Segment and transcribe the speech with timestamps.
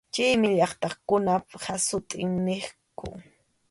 [0.13, 3.07] Chaymi llaqtakunap hasut’in niqku.